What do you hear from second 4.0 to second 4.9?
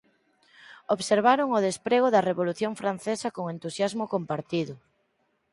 compartido.